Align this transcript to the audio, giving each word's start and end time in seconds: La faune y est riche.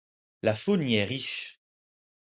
La 0.41 0.55
faune 0.55 0.81
y 0.81 0.95
est 0.95 1.03
riche. 1.05 1.61